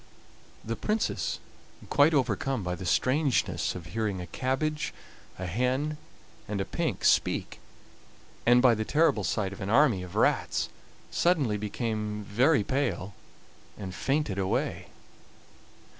The 0.65 0.75
Princess, 0.75 1.37
quite 1.91 2.11
overcome 2.15 2.63
by 2.63 2.73
the 2.73 2.87
strangeness 2.87 3.75
of 3.75 3.85
hearing 3.85 4.19
a 4.19 4.25
cabbage, 4.25 4.95
a 5.37 5.45
hen, 5.45 5.97
and 6.47 6.59
a 6.59 6.65
pink 6.65 7.05
speak, 7.05 7.59
and 8.43 8.63
by 8.63 8.73
the 8.73 8.83
terrible 8.83 9.23
sight 9.23 9.53
of 9.53 9.61
an 9.61 9.69
army 9.69 10.01
of 10.01 10.15
rats, 10.15 10.69
suddenly 11.11 11.55
became 11.55 12.23
very 12.23 12.63
pale, 12.63 13.13
and 13.77 13.93
fainted 13.93 14.39
away. 14.39 14.87